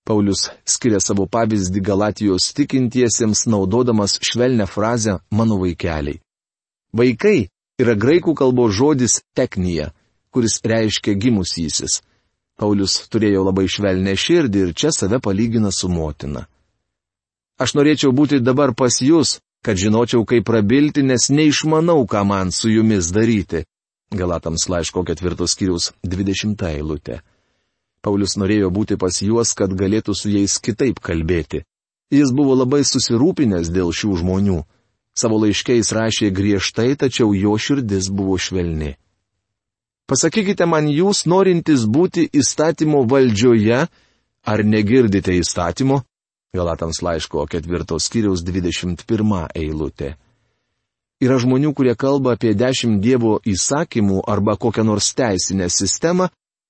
Paulius 0.04 0.48
skiria 0.66 0.98
savo 1.00 1.28
pavyzdį 1.30 1.80
Galatijos 1.86 2.50
tikintiesiems 2.58 3.46
naudodamas 3.46 4.18
švelnę 4.20 4.66
frazę 4.66 5.20
mano 5.30 5.60
vaikeliai. 5.62 6.18
Vaikai 6.92 7.48
yra 7.80 7.94
graikų 7.96 8.34
kalbos 8.36 8.74
žodis 8.76 9.20
teknija, 9.36 9.90
kuris 10.32 10.60
reiškia 10.64 11.14
gimusysis. 11.16 12.00
Paulius 12.60 12.98
turėjo 13.12 13.46
labai 13.48 13.64
švelnę 13.68 14.12
širdį 14.16 14.66
ir 14.66 14.74
čia 14.76 14.92
save 14.92 15.18
palygina 15.24 15.72
su 15.72 15.88
motina. 15.88 16.44
Aš 17.58 17.74
norėčiau 17.78 18.12
būti 18.12 18.40
dabar 18.44 18.74
pas 18.76 19.00
jūs, 19.00 19.38
kad 19.64 19.78
žinočiau, 19.78 20.24
kaip 20.28 20.44
prabilti, 20.46 21.04
nes 21.06 21.30
neišmanau, 21.30 22.04
ką 22.06 22.24
man 22.26 22.50
su 22.52 22.70
jumis 22.70 23.12
daryti. 23.14 23.64
Galatams 24.12 24.68
laiško 24.68 25.04
ketvirtos 25.08 25.54
skyrius 25.56 25.92
20 26.04 26.60
eilutė. 26.68 27.22
Paulius 28.02 28.34
norėjo 28.36 28.68
būti 28.74 28.98
pas 28.98 29.20
juos, 29.22 29.54
kad 29.54 29.72
galėtų 29.78 30.14
su 30.18 30.32
jais 30.32 30.58
kitaip 30.58 31.00
kalbėti. 31.00 31.62
Jis 32.12 32.32
buvo 32.34 32.56
labai 32.58 32.82
susirūpinęs 32.84 33.70
dėl 33.72 33.94
šių 33.94 34.16
žmonių. 34.20 34.58
Savo 35.12 35.38
laiškiais 35.42 35.92
rašė 35.92 36.30
griežtai, 36.32 36.94
tačiau 36.96 37.34
jo 37.36 37.56
širdis 37.60 38.08
buvo 38.08 38.38
švelni. 38.40 38.94
Pasakykite 40.08 40.66
man, 40.66 40.88
jūs 40.88 41.26
norintys 41.28 41.84
būti 41.88 42.26
įstatymo 42.32 43.04
valdžioje, 43.08 43.84
ar 44.52 44.64
negirdite 44.64 45.36
įstatymo? 45.38 46.02
Galatams 46.52 47.00
laiško 47.04 47.46
ketvirtos 47.48 48.08
skyriaus 48.08 48.42
21 48.44 49.46
eilutė. 49.56 50.16
Yra 51.22 51.38
žmonių, 51.38 51.70
kurie 51.72 51.94
kalba 51.94 52.34
apie 52.34 52.50
dešimt 52.58 52.98
Dievo 53.00 53.38
įsakymų 53.46 54.24
arba 54.26 54.56
kokią 54.58 54.82
nors 54.84 55.12
teisinę 55.14 55.68
sistemą, 55.70 56.26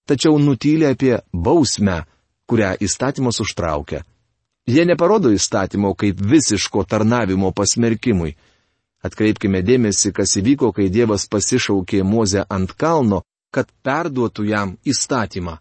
tačiau 0.06 0.36
nutylė 0.38 0.92
apie 0.92 1.14
bausmę, 1.32 2.02
kurią 2.46 2.74
įstatymas 2.84 3.40
užtraukia. 3.40 4.02
Jie 4.66 4.84
neparodo 4.86 5.32
įstatymo 5.34 5.94
kaip 5.98 6.20
visiško 6.22 6.84
tarnavimo 6.86 7.50
pasmerkimui. 7.50 8.36
Atkreipkime 9.02 9.64
dėmesį, 9.66 10.12
kas 10.14 10.36
įvyko, 10.38 10.70
kai 10.76 10.86
Dievas 10.86 11.26
pasišaukė 11.26 12.04
Mozę 12.06 12.44
ant 12.46 12.70
kalno, 12.78 13.24
kad 13.50 13.66
perduotų 13.82 14.46
jam 14.46 14.76
įstatymą. 14.86 15.58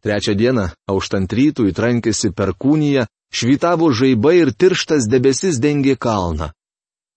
Trečią 0.00 0.32
dieną, 0.32 0.70
auštant 0.88 1.32
rytų 1.36 1.68
įtrankėsi 1.70 2.32
per 2.32 2.54
kūniją, 2.56 3.04
švitavo 3.36 3.90
žaibai 3.92 4.38
ir 4.40 4.54
tirštas 4.56 5.04
debesis 5.12 5.60
dengė 5.60 5.98
kalną. 6.00 6.54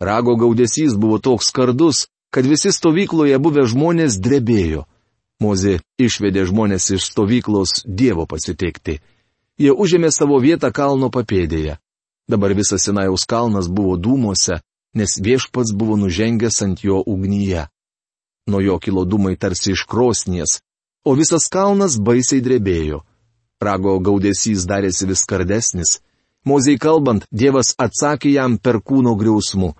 Rago 0.03 0.35
gaudesys 0.35 0.97
buvo 0.99 1.21
toks 1.23 1.47
skardus, 1.53 2.07
kad 2.33 2.43
visi 2.43 2.73
stovykloje 2.75 3.39
buvę 3.39 3.63
žmonės 3.71 4.19
drebėjo. 4.19 4.83
Mozė 5.39 5.79
išvedė 6.01 6.43
žmonės 6.51 6.91
iš 6.97 7.07
stovyklos 7.07 7.83
Dievo 7.87 8.27
pasitikti. 8.27 8.99
Jie 9.59 9.71
užėmė 9.71 10.09
savo 10.11 10.39
vietą 10.41 10.71
kalno 10.73 11.11
papėdėje. 11.13 11.77
Dabar 12.29 12.53
visas 12.57 12.85
Sinajaus 12.87 13.25
kalnas 13.29 13.67
buvo 13.67 13.97
dūmuose, 13.99 14.61
nes 14.97 15.17
viešpats 15.21 15.73
buvo 15.75 15.97
nužengęs 15.99 16.61
ant 16.65 16.83
jo 16.83 17.03
ugnyje. 17.05 17.67
Nuo 18.47 18.61
jo 18.63 18.79
kilo 18.79 19.05
dūmai 19.05 19.35
tarsi 19.37 19.73
iš 19.75 19.85
krosnies, 19.87 20.61
o 21.05 21.13
visas 21.19 21.49
kalnas 21.51 21.99
baisiai 21.99 22.41
drebėjo. 22.41 23.03
Rago 23.63 23.99
gaudesys 23.99 24.65
darėsi 24.67 25.07
vis 25.07 25.23
kardesnis. 25.23 25.99
Mozei 26.43 26.75
kalbant, 26.75 27.23
Dievas 27.31 27.71
atsakė 27.79 28.33
jam 28.33 28.57
per 28.57 28.81
kūno 28.83 29.13
griausmų. 29.15 29.71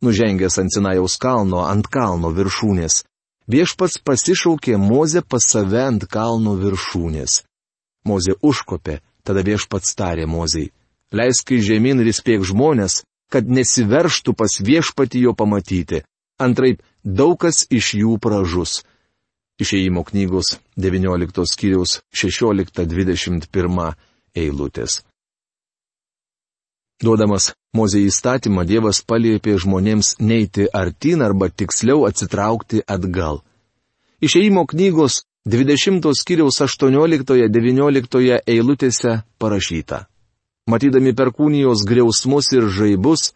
Nužengęs 0.00 0.56
ant 0.62 0.72
Sinajaus 0.72 1.18
kalno, 1.20 1.66
ant 1.68 1.90
kalno 1.92 2.30
viršūnės, 2.32 3.02
viešpats 3.52 4.00
pasišaukė 4.00 4.78
Mozę 4.80 5.20
pas 5.20 5.44
save 5.44 5.82
ant 5.90 6.06
kalno 6.08 6.54
viršūnės. 6.56 7.42
Mozė 8.08 8.36
užkopė, 8.40 9.00
tada 9.24 9.42
viešpats 9.44 9.94
tarė 9.96 10.26
Mozei, 10.26 10.70
leisk 11.12 11.52
į 11.52 11.60
žemyn 11.66 12.00
ir 12.00 12.12
įspėk 12.12 12.46
žmonės, 12.48 13.02
kad 13.30 13.46
nesiverštų 13.46 14.34
pas 14.34 14.56
viešpatį 14.60 15.26
jo 15.26 15.34
pamatyti, 15.36 16.02
antraip 16.40 16.80
daug 17.04 17.38
kas 17.40 17.66
iš 17.70 17.94
jų 18.00 18.16
pražus. 18.22 18.80
Išėjimo 19.60 20.06
knygos 20.08 20.56
19 20.80 21.44
skyriaus 21.46 22.00
16-21 22.16 23.92
eilutės. 24.34 25.02
Duodamas 27.00 27.52
Mozė 27.76 28.00
įstatymą, 28.08 28.64
Dievas 28.66 28.98
paliepė 29.06 29.54
žmonėms 29.62 30.16
neiti 30.20 30.66
artin 30.74 31.22
arba 31.22 31.48
tiksliau 31.48 32.02
atsitraukti 32.08 32.82
atgal. 32.82 33.44
Išėjimo 34.20 34.66
knygos 34.68 35.22
20 35.48 36.12
skyriaus 36.20 36.60
18-19 36.60 38.40
eilutėse 38.46 39.20
parašyta. 39.40 40.06
Matydami 40.68 41.14
perkūnijos 41.16 41.86
griausmus 41.88 42.52
ir 42.52 42.68
žaibus, 42.68 43.32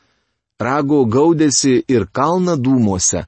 rago 0.60 1.04
gaudėsi 1.08 1.80
ir 1.88 2.04
kalna 2.12 2.58
dūmose, 2.60 3.24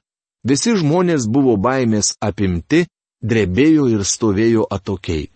Visi 0.47 0.75
žmonės 0.79 1.25
buvo 1.27 1.57
baimės 1.59 2.13
apimti, 2.23 2.85
drebėjo 3.21 3.87
ir 3.91 4.03
stovėjo 4.05 4.67
atokiai. 4.71 5.27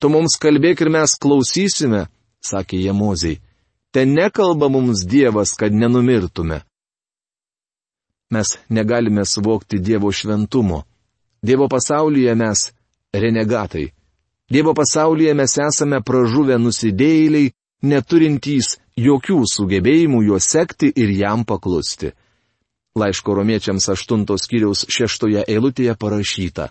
Tu 0.00 0.08
mums 0.12 0.36
kalbėk 0.42 0.82
ir 0.84 0.90
mes 0.92 1.14
klausysime, 1.16 2.02
sakė 2.44 2.82
jie 2.82 2.92
mozei. 2.92 3.38
Ten 3.94 4.12
nekalba 4.12 4.68
mums 4.68 5.06
Dievas, 5.08 5.54
kad 5.56 5.72
nenumirtume. 5.72 6.60
Mes 8.34 8.58
negalime 8.68 9.24
suvokti 9.24 9.80
Dievo 9.80 10.10
šventumo. 10.12 10.82
Dievo 11.46 11.68
pasaulyje 11.68 12.34
mes 12.34 12.72
renegatai. 13.14 13.92
Dievo 14.50 14.72
pasaulyje 14.74 15.34
mes 15.34 15.52
esame 15.62 16.00
pražuvę 16.02 16.56
nusidėjėliai, 16.58 17.52
neturintys 17.86 18.76
jokių 18.98 19.44
sugebėjimų 19.54 20.22
juo 20.26 20.40
sekti 20.42 20.90
ir 20.90 21.12
jam 21.14 21.44
paklusti. 21.46 22.10
Laiško 22.98 23.36
romiečiams 23.38 23.86
8 23.94 24.24
skyriaus 24.42 24.86
6 24.90 25.44
eilutėje 25.46 25.94
parašyta. 25.94 26.70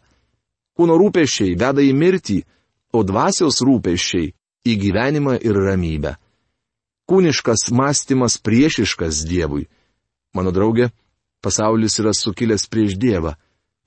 Kūno 0.76 0.98
rūpeščiai 1.00 1.56
veda 1.56 1.80
į 1.80 1.94
mirtį, 1.96 2.42
o 2.92 3.04
dvasios 3.08 3.62
rūpeščiai 3.64 4.34
į 4.66 4.74
gyvenimą 4.82 5.38
ir 5.40 5.56
ramybę. 5.56 6.16
Kūniškas 7.08 7.70
mąstymas 7.72 8.42
priešiškas 8.44 9.24
Dievui. 9.30 9.70
Mano 10.36 10.52
draugė, 10.52 10.90
pasaulis 11.40 12.00
yra 12.02 12.12
sukilęs 12.12 12.68
prieš 12.68 13.00
Dievą. 13.00 13.38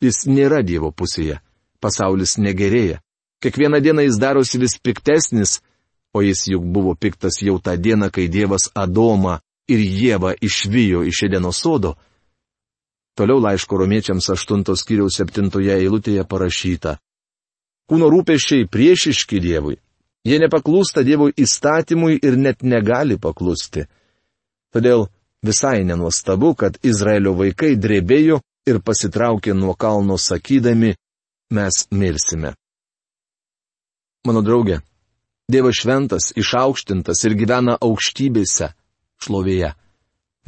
Jis 0.00 0.26
nėra 0.30 0.62
Dievo 0.62 0.92
pusėje. 0.94 1.40
Pasaulis 1.80 2.36
negerėja. 2.38 3.00
Kiekvieną 3.42 3.80
dieną 3.80 4.02
jis 4.02 4.18
darosi 4.18 4.58
vis 4.58 4.78
piktesnis, 4.82 5.60
o 6.14 6.22
jis 6.22 6.46
juk 6.50 6.64
buvo 6.64 6.94
piktas 6.94 7.38
jau 7.42 7.58
tą 7.62 7.76
dieną, 7.78 8.10
kai 8.10 8.28
Dievas 8.28 8.70
Adomą 8.74 9.38
ir 9.70 9.78
Jėvą 9.78 10.34
išvijo 10.42 11.04
iš 11.06 11.22
Edeno 11.28 11.52
sodo. 11.52 11.94
Toliau 13.18 13.40
laiško 13.42 13.78
romiečiams 13.78 14.30
8 14.30 14.64
skyriaus 14.78 15.18
7 15.18 15.50
eilutėje 15.74 16.24
parašyta. 16.24 16.98
Kūno 17.88 18.10
rūpeščiai 18.12 18.66
priešiški 18.70 19.40
Dievui. 19.40 19.78
Jie 20.26 20.38
nepaklūsta 20.42 21.02
Dievo 21.06 21.30
įstatymui 21.30 22.18
ir 22.22 22.36
net 22.36 22.62
negali 22.62 23.18
paklusti. 23.18 23.86
Todėl 24.74 25.08
visai 25.42 25.84
nenuostabu, 25.84 26.54
kad 26.54 26.78
Izraelio 26.82 27.32
vaikai 27.38 27.76
drebėjo 27.76 28.42
ir 28.66 28.80
pasitraukė 28.82 29.54
nuo 29.54 29.74
kalno 29.74 30.18
sakydami, 30.18 30.94
mes 31.54 31.86
mirsime. 31.90 32.54
Mano 34.26 34.42
draugė, 34.44 34.80
Dievas 35.48 35.78
šventas, 35.80 36.32
išaukštintas 36.36 37.22
ir 37.24 37.34
gyvena 37.40 37.78
aukštybėse, 37.80 38.66
šlovėje. 39.24 39.70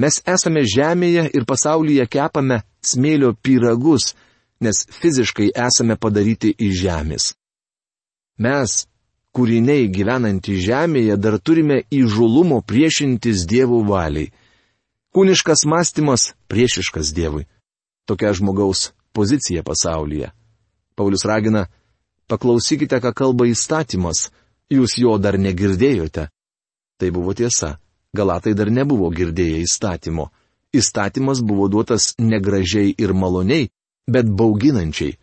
Mes 0.00 0.18
esame 0.28 0.60
žemėje 0.68 1.22
ir 1.36 1.46
pasaulyje 1.48 2.04
kepame 2.12 2.60
smėlio 2.84 3.30
pyragus, 3.32 4.14
nes 4.60 4.82
fiziškai 5.00 5.48
esame 5.56 5.96
padaryti 5.96 6.52
iš 6.52 6.74
žemės. 6.82 7.30
Mes, 8.40 8.74
kūriniai 9.36 9.88
gyvenantys 9.92 10.60
žemėje, 10.66 11.16
dar 11.16 11.38
turime 11.40 11.82
įžulumo 11.88 12.60
priešintis 12.60 13.46
Dievo 13.48 13.80
valiai. 13.88 14.28
Kūniškas 15.16 15.64
mąstymas 15.64 16.34
priešiškas 16.52 17.14
Dievui. 17.16 17.46
Tokia 18.10 18.32
žmogaus 18.34 18.88
pozicija 19.14 19.62
pasaulyje. 19.62 20.32
Paulius 20.98 21.22
ragina, 21.24 21.68
paklausykite, 22.26 22.98
ką 22.98 23.12
kalba 23.14 23.46
įstatymas, 23.46 24.32
jūs 24.66 24.96
jo 24.98 25.14
dar 25.22 25.38
negirdėjote. 25.38 26.26
Tai 26.98 27.08
buvo 27.14 27.34
tiesa. 27.38 27.76
Galatai 28.10 28.56
dar 28.58 28.66
nebuvo 28.74 29.12
girdėję 29.14 29.62
įstatymo. 29.62 30.26
Įstatymas 30.74 31.38
buvo 31.46 31.68
duotas 31.70 32.14
negražiai 32.18 32.96
ir 32.98 33.14
maloniai, 33.14 33.70
bet 34.10 34.26
bauginančiai. 34.26 35.14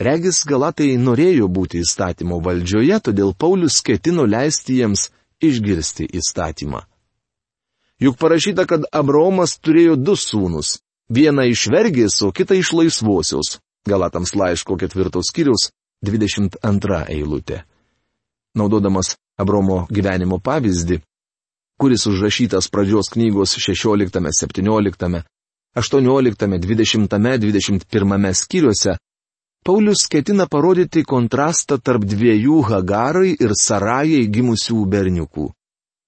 Regis 0.00 0.44
Galatai 0.48 0.94
norėjo 0.96 1.48
būti 1.52 1.82
įstatymo 1.84 2.40
valdžioje, 2.40 3.00
todėl 3.04 3.34
Paulius 3.36 3.82
ketino 3.84 4.24
leisti 4.24 4.80
jiems 4.80 5.08
išgirsti 5.44 6.08
įstatymą. 6.20 6.84
Juk 8.00 8.16
parašyta, 8.16 8.64
kad 8.64 8.86
Abromas 8.94 9.58
turėjo 9.58 9.96
du 9.98 10.14
sūnus- 10.16 10.78
vieną 11.08 11.48
iš 11.48 11.68
vergės, 11.72 12.20
o 12.22 12.32
kitą 12.32 12.58
iš 12.58 12.72
laisvosios. 12.76 13.58
Galatams 13.88 14.34
laiško 14.36 14.76
ketvirtos 14.76 15.30
skyrius 15.32 15.70
22 16.04 17.04
eilutė. 17.08 17.62
Naudodamas 18.58 19.16
Abromo 19.38 19.86
gyvenimo 19.90 20.40
pavyzdį, 20.42 21.00
kuris 21.78 22.06
užrašytas 22.10 22.68
pradžios 22.74 23.08
knygos 23.14 23.54
16, 23.54 24.18
17, 24.40 25.22
18, 25.78 26.58
20, 26.58 27.18
21 27.38 28.34
skyriuose, 28.34 28.98
Paulius 29.64 30.06
ketina 30.08 30.46
parodyti 30.48 31.02
kontrastą 31.04 31.76
tarp 31.82 32.04
dviejų 32.08 32.62
Hagarai 32.70 33.34
ir 33.36 33.52
Sarajai 33.52 34.22
gimusių 34.32 34.84
berniukų. 34.88 35.50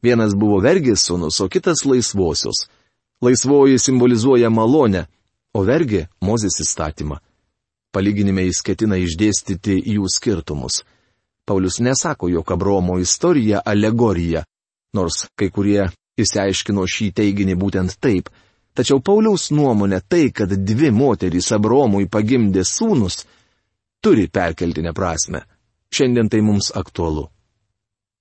Vienas 0.01 0.33
buvo 0.33 0.61
vergės 0.65 1.05
sūnus, 1.05 1.43
o 1.45 1.49
kitas 1.53 1.85
laisvosios. 1.85 2.69
Laisvoji 3.23 3.79
simbolizuoja 3.79 4.51
malonę, 4.51 5.07
o 5.55 5.65
vergė- 5.65 6.07
Mozės 6.27 6.61
įstatymą. 6.65 7.19
Palyginime 7.93 8.47
jis 8.47 8.63
ketina 8.63 8.97
išdėstyti 8.97 9.77
jų 9.95 10.07
skirtumus. 10.09 10.85
Paulius 11.45 11.81
nesako, 11.81 12.29
jog 12.29 12.53
Abromo 12.53 12.99
istorija 12.99 13.61
alegorija, 13.67 14.45
nors 14.95 15.27
kai 15.37 15.51
kurie 15.51 15.91
įsiaiškino 16.19 16.87
šį 16.87 17.11
teiginį 17.13 17.57
būtent 17.59 17.97
taip. 18.01 18.31
Tačiau 18.75 19.03
Pauliaus 19.03 19.51
nuomonė 19.51 20.01
tai, 20.09 20.31
kad 20.31 20.49
dvi 20.49 20.91
moterys 20.91 21.51
Abromui 21.53 22.07
pagimdė 22.07 22.65
sūnus, 22.65 23.27
turi 24.01 24.29
perkeltinę 24.29 24.95
prasme. 24.95 25.43
Šiandien 25.91 26.31
tai 26.31 26.41
mums 26.41 26.71
aktualu. 26.75 27.27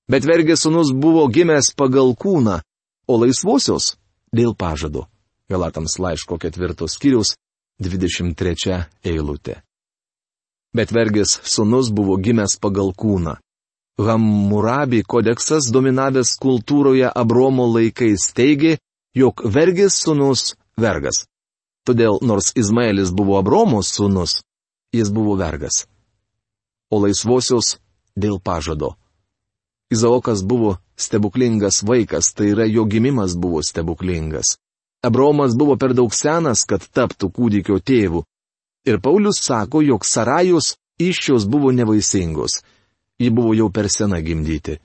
Bet 0.09 0.25
vergės 0.25 0.65
sūnus 0.65 0.91
buvo 0.91 1.27
gimęs 1.29 1.75
pagal 1.77 2.15
kūną, 2.17 2.59
o 3.07 3.13
laisvosios 3.21 3.98
dėl 4.35 4.55
pažado. 4.55 5.07
Galatams 5.49 5.97
laiško 5.99 6.37
ketvirtos 6.37 6.97
skyrius 6.97 7.35
23 7.81 8.83
eilutė. 9.03 9.61
Bet 10.75 10.91
vergės 10.93 11.39
sūnus 11.49 11.89
buvo 11.89 12.17
gimęs 12.21 12.59
pagal 12.61 12.93
kūną. 12.93 13.39
Hammurabi 13.99 15.01
kodeksas 15.03 15.71
dominavęs 15.73 16.35
kultūroje 16.39 17.09
Abromo 17.09 17.65
laikais 17.73 18.29
teigė, 18.37 18.77
jog 19.17 19.41
vergės 19.43 19.97
sunus 20.03 20.53
vergas. 20.77 21.25
Todėl 21.87 22.19
nors 22.21 22.53
Izmaelis 22.55 23.11
buvo 23.11 23.39
Abromo 23.39 23.81
sunus, 23.83 24.43
jis 24.93 25.09
buvo 25.11 25.35
vergas. 25.39 25.87
O 26.93 27.01
laisvosios 27.01 27.77
dėl 28.15 28.39
pažado. 28.39 28.93
Izaokas 29.89 30.43
buvo 30.45 30.77
stebuklingas 30.97 31.83
vaikas, 31.83 32.33
tai 32.33 32.51
yra 32.53 32.65
jo 32.69 32.85
gimimas 32.85 33.35
buvo 33.37 33.61
stebuklingas. 33.63 34.57
Abromas 35.03 35.55
buvo 35.57 35.77
per 35.77 35.95
daug 35.97 36.13
senas, 36.13 36.65
kad 36.67 36.83
taptų 36.83 37.31
kūdikio 37.31 37.79
tėvu. 37.79 38.25
Ir 38.85 38.99
Paulius 39.01 39.39
sako, 39.41 39.81
jog 39.81 40.05
Sarajos 40.05 40.75
iššios 40.99 41.47
buvo 41.49 41.71
nevaisingos 41.71 42.59
ji 43.19 43.29
buvo 43.29 43.53
jau 43.53 43.69
per 43.69 43.89
sena 43.89 44.21
gimdyti. 44.21 44.77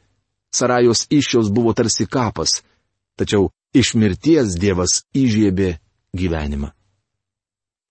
Sarajos 0.55 1.07
iššiaus 1.11 1.51
buvo 1.51 1.73
tarsi 1.73 2.07
kapas, 2.07 2.63
tačiau 3.19 3.51
iš 3.75 3.95
mirties 3.95 4.59
Dievas 4.59 5.03
įžiebė 5.15 5.79
gyvenimą. 6.15 6.71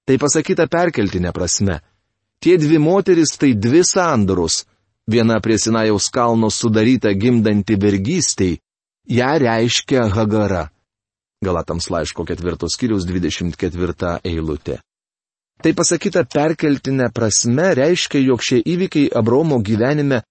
Tai 0.03 0.15
pasakyta 0.19 0.67
perkeltinė 0.67 1.31
prasme. 1.31 1.79
Tie 2.43 2.57
dvi 2.59 2.79
moteris 2.79 3.37
tai 3.39 3.53
dvi 3.55 3.83
sandorus. 3.87 4.65
Viena 5.11 5.39
prie 5.43 5.57
Sinajaus 5.59 6.07
kalno 6.09 6.49
sudaryta 6.49 7.11
gimdanti 7.11 7.75
vergystiai, 7.75 8.59
ją 9.09 9.31
reiškia 9.39 10.07
Hagara. 10.15 10.69
Galatams 11.43 11.89
laiško 11.91 12.23
ketvirtos 12.23 12.77
kiriaus 12.79 13.03
24 13.05 14.19
eilutė. 14.23 14.79
Tai 15.63 15.73
pasakyta 15.75 16.23
perkeltinė 16.27 17.09
prasme 17.15 17.73
reiškia, 17.75 18.21
jog 18.23 18.41
šie 18.43 18.61
įvykiai 18.63 19.11
Abromo 19.15 19.59
gyvenime 19.59 20.21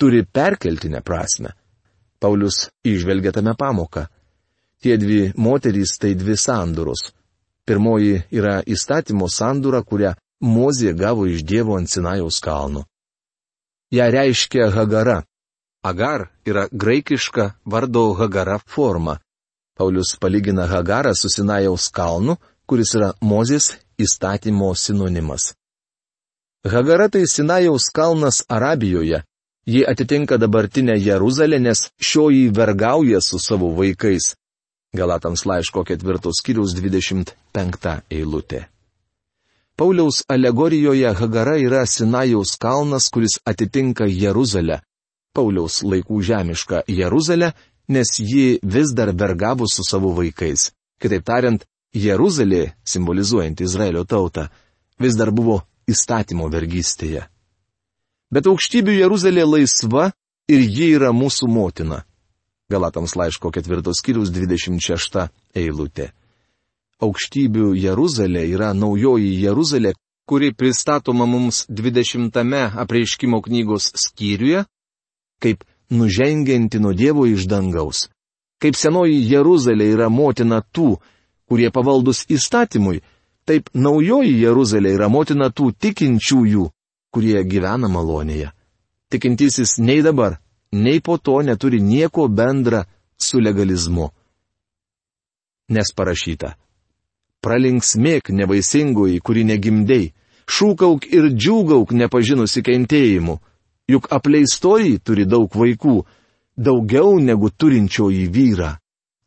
turi 0.00 0.22
perkeltinę 0.24 1.00
prasme. 1.04 1.54
Paulius 2.20 2.68
išvelgia 2.84 3.32
tame 3.32 3.54
pamoką. 3.56 4.06
Tie 4.82 4.96
dvi 5.00 5.32
moterys 5.36 5.96
tai 5.98 6.12
dvi 6.14 6.36
sandūros. 6.36 7.10
Pirmoji 7.66 8.22
yra 8.32 8.60
įstatymo 8.64 9.28
sandūra, 9.28 9.82
kurią 9.84 10.14
Mozė 10.44 10.92
gavo 10.94 11.26
iš 11.26 11.42
Dievo 11.42 11.74
ant 11.74 11.90
Sinajaus 11.90 12.38
kalno. 12.40 12.84
Ja 13.90 14.10
reiškia 14.10 14.70
Hagara. 14.70 15.22
Agar 15.82 16.28
yra 16.44 16.68
graikiška 16.72 17.52
vardo 17.64 18.12
Hagara 18.12 18.58
forma. 18.58 19.18
Paulius 19.78 20.16
palygina 20.20 20.66
Hagarą 20.66 21.14
su 21.14 21.28
Sinajaus 21.28 21.88
kalnu, 21.88 22.36
kuris 22.66 22.94
yra 22.94 23.12
Mozės 23.22 23.78
įstatymo 23.96 24.74
sinonimas. 24.74 25.54
Hagara 26.66 27.08
tai 27.08 27.24
Sinajaus 27.26 27.88
kalnas 27.94 28.42
Arabijoje. 28.48 29.22
Ji 29.66 29.84
atitinka 29.86 30.36
dabartinę 30.36 30.98
Jeruzalę, 30.98 31.58
nes 31.58 31.90
šioji 32.00 32.48
vergauja 32.48 33.20
su 33.20 33.38
savo 33.38 33.68
vaikais. 33.76 34.34
Galatams 34.96 35.44
laiško 35.46 35.84
ketvirtos 35.84 36.40
kiriaus 36.44 36.74
25 36.76 38.00
eilutė. 38.10 38.66
Pauliaus 39.78 40.24
alegorijoje 40.28 41.14
Hagara 41.14 41.56
yra 41.56 41.86
Sinajaus 41.86 42.56
kalnas, 42.58 43.08
kuris 43.14 43.38
atitinka 43.46 44.08
Jeruzalę. 44.10 44.80
Pauliaus 45.34 45.84
laikų 45.86 46.18
žemišką 46.18 46.80
Jeruzalę, 46.90 47.52
nes 47.94 48.10
ji 48.18 48.58
vis 48.62 48.90
dar 48.90 49.12
vergavo 49.14 49.68
su 49.70 49.86
savo 49.86 50.10
vaikais. 50.18 50.72
Kitaip 50.98 51.22
tariant, 51.22 51.62
Jeruzalė, 51.94 52.74
simbolizuojanti 52.82 53.64
Izraelio 53.70 54.02
tautą, 54.04 54.48
vis 54.98 55.14
dar 55.14 55.30
buvo 55.30 55.60
įstatymo 55.86 56.50
vergystėje. 56.50 57.28
Bet 58.34 58.50
aukštybių 58.50 58.98
Jeruzalė 58.98 59.46
laisva 59.46 60.10
ir 60.50 60.66
ji 60.66 60.90
yra 60.98 61.14
mūsų 61.14 61.46
motina. 61.54 62.02
Galatams 62.66 63.14
laiško 63.14 63.54
ketvirtos 63.54 64.02
kiriaus 64.02 64.34
26 64.34 65.28
eilutė. 65.54 66.10
Aukštybių 66.98 67.76
Jeruzalė 67.78 68.42
yra 68.50 68.72
naujoji 68.74 69.30
Jeruzalė, 69.42 69.92
kuri 70.26 70.50
pristatoma 70.52 71.26
mums 71.26 71.64
20 71.70 72.34
apreiškimo 72.82 73.40
knygos 73.42 73.92
skyriuje, 73.94 74.64
kaip 75.40 75.62
nužengianti 75.90 76.80
nuo 76.82 76.92
Dievo 76.92 77.26
iš 77.26 77.46
dangaus. 77.46 78.08
Kaip 78.58 78.74
senoji 78.74 79.22
Jeruzalė 79.30 79.86
yra 79.94 80.08
motina 80.10 80.58
tų, 80.60 80.98
kurie 81.48 81.70
pavaldus 81.70 82.24
įstatymui, 82.28 83.00
taip 83.46 83.70
naujoji 83.74 84.34
Jeruzalė 84.42 84.96
yra 84.98 85.08
motina 85.08 85.48
tų 85.54 85.70
tikinčiųjų, 85.78 86.66
kurie 87.14 87.38
gyvena 87.46 87.88
malonėje. 87.88 88.50
Tikintysis 89.08 89.78
nei 89.78 90.02
dabar, 90.02 90.40
nei 90.72 91.00
po 91.00 91.16
to 91.16 91.38
neturi 91.46 91.80
nieko 91.80 92.28
bendra 92.28 92.84
su 93.16 93.40
legalizmu. 93.40 94.10
Nes 95.70 95.94
parašyta. 95.94 96.56
Pralinksmėk 97.48 98.28
nevaisingoji, 98.36 99.22
kuri 99.24 99.46
negimdėjai, 99.48 100.10
šūkauk 100.52 101.06
ir 101.08 101.30
džiūgauk 101.32 101.94
nepažinusi 101.96 102.60
kentėjimu, 102.60 103.38
juk 103.88 104.10
apleistoji 104.12 104.98
turi 105.00 105.24
daug 105.24 105.48
vaikų, 105.56 105.94
daugiau 106.60 107.16
negu 107.16 107.48
turinčioji 107.48 108.26
vyrą. 108.34 108.74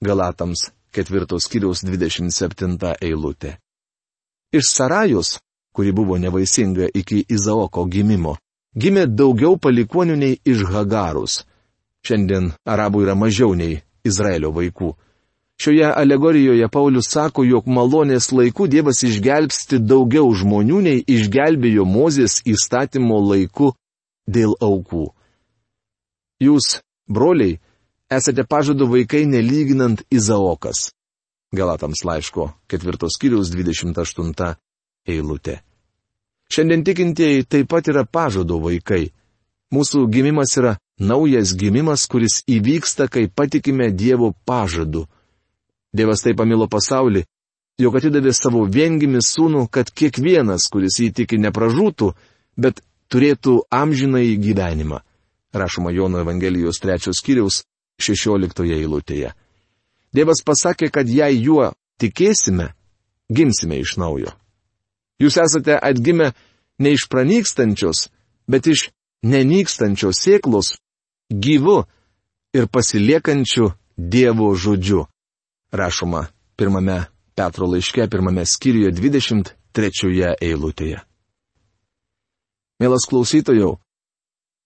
Galatams 0.06 0.68
ketvirtos 0.94 1.48
kiriaus 1.50 1.82
27 1.82 2.94
eilutė. 3.02 3.56
Iš 4.54 4.70
Sarajus, 4.70 5.40
kuri 5.74 5.92
buvo 5.92 6.18
nevaisinga 6.22 6.92
iki 6.94 7.24
Izaoko 7.26 7.88
gimimo, 7.90 8.36
gimė 8.78 9.08
daugiau 9.08 9.58
palikonių 9.58 10.18
nei 10.20 10.38
iš 10.46 10.68
Hagarus. 10.70 11.42
Šiandien 12.06 12.52
arabų 12.70 13.08
yra 13.08 13.18
mažiau 13.18 13.58
nei 13.58 13.82
Izraelio 14.06 14.54
vaikų. 14.54 14.94
Šioje 15.62 15.94
alegorijoje 15.96 16.68
Paulius 16.74 17.06
sako, 17.14 17.44
jog 17.46 17.68
malonės 17.70 18.32
laiku 18.34 18.66
Dievas 18.68 19.04
išgelbsti 19.06 19.78
daugiau 19.86 20.32
žmonių 20.34 20.80
nei 20.88 21.04
išgelbėjo 21.06 21.86
Mozės 21.86 22.40
įstatymo 22.50 23.20
laiku 23.28 23.68
dėl 24.26 24.56
aukų. 24.58 25.04
Jūs, 26.42 26.80
broliai, 27.06 27.60
esate 28.10 28.48
pažado 28.50 28.90
vaikai 28.90 29.28
nelyginant 29.30 30.02
Izaokas. 30.10 30.90
Galatams 31.54 32.02
laiško 32.10 32.50
ketvirtos 32.66 33.22
kiriaus 33.22 33.54
28 33.54 34.56
eilutė. 35.06 35.60
Šiandien 36.50 36.82
tikintieji 36.90 37.46
taip 37.46 37.70
pat 37.70 37.94
yra 37.94 38.08
pažado 38.10 38.58
vaikai. 38.66 39.12
Mūsų 39.72 40.08
gimimas 40.10 40.58
yra 40.58 40.80
naujas 40.98 41.54
gimimas, 41.54 42.10
kuris 42.10 42.42
įvyksta, 42.50 43.12
kai 43.14 43.30
patikime 43.30 43.92
Dievo 43.94 44.34
pažadu. 44.46 45.06
Dievas 45.94 46.24
taip 46.24 46.38
pamilo 46.40 46.68
pasaulį, 46.72 47.26
jog 47.82 47.98
atidavė 48.00 48.34
savo 48.36 48.64
viengimi 48.68 49.20
sūnų, 49.26 49.66
kad 49.72 49.92
kiekvienas, 49.92 50.70
kuris 50.72 51.00
įtiki, 51.04 51.40
nepražūtų, 51.42 52.12
bet 52.58 52.82
turėtų 53.12 53.62
amžinai 53.72 54.38
gyvenimą. 54.40 55.02
Rašoma 55.52 55.92
Jono 55.92 56.22
Evangelijos 56.24 56.80
trečios 56.80 57.20
kiriaus 57.20 57.64
16 58.00 58.72
eilutėje. 58.72 59.34
Dievas 60.16 60.44
pasakė, 60.48 60.90
kad 60.92 61.08
jei 61.08 61.40
juo 61.44 61.72
tikėsime, 62.00 62.72
gimsime 63.32 63.80
iš 63.84 63.98
naujo. 64.00 64.32
Jūs 65.22 65.38
esate 65.44 65.76
atgimę 65.76 66.32
ne 66.80 66.96
iš 66.96 67.06
pranykstančios, 67.12 68.08
bet 68.48 68.68
iš 68.68 68.90
nenykstančios 69.24 70.20
sėklos, 70.24 70.78
gyvu 71.30 71.84
ir 72.56 72.68
pasiliekančiu 72.68 73.74
Dievo 74.02 74.50
žodžiu. 74.56 75.06
Rašoma 75.72 76.28
pirmame 76.60 77.06
Petro 77.36 77.68
laiške, 77.72 78.08
pirmame 78.12 78.46
skyriuje 78.46 78.92
23 78.92 80.36
eilutėje. 80.42 81.02
Mielas 82.82 83.06
klausytojau, 83.08 83.76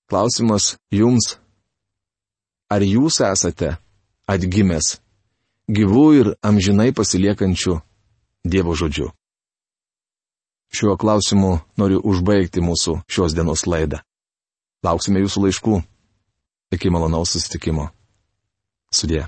klausimas 0.09 0.75
jums 0.91 1.35
Ar 2.65 2.81
jūs 2.81 3.19
esate 3.21 3.75
atgimęs 4.25 4.95
gyvų 5.69 6.05
ir 6.19 6.29
amžinai 6.41 6.89
pasiliekančių 6.97 7.77
Dievo 8.45 8.73
žodžiu? 8.77 9.11
Šiuo 10.73 10.95
klausimu 10.97 11.59
noriu 11.77 12.01
užbaigti 12.01 12.63
mūsų 12.65 12.97
šios 13.09 13.37
dienos 13.37 13.65
laidą. 13.69 14.01
Lauksime 14.85 15.21
jūsų 15.21 15.45
laiškų. 15.45 15.77
Iki 16.73 16.91
malonaus 16.93 17.37
susitikimo. 17.37 17.91
Sudė. 18.93 19.27